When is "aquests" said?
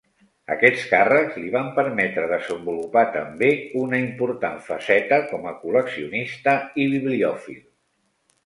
0.53-0.85